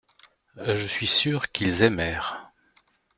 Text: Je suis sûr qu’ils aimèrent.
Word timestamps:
Je 0.57 0.87
suis 0.87 1.05
sûr 1.05 1.51
qu’ils 1.51 1.83
aimèrent. 1.83 2.51